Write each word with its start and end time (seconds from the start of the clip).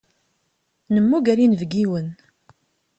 Nemmuger 0.93 1.37
inebgiwen. 1.45 2.07